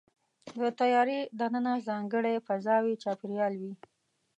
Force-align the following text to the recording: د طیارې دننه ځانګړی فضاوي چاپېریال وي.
د 0.59 0.61
طیارې 0.79 1.19
دننه 1.39 1.73
ځانګړی 1.87 2.35
فضاوي 2.47 2.93
چاپېریال 3.03 3.53
وي. 3.61 3.73